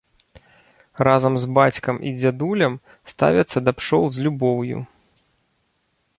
[1.07, 2.73] Разам з бацькам і дзядулям
[3.13, 4.79] ставяцца да пчол з любоўю.